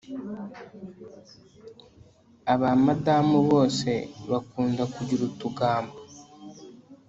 aba 2.53 2.69
madamu 2.85 3.37
bose 3.49 3.91
bakunda 4.31 4.83
kugira 4.93 5.21
utugambo 5.29 5.95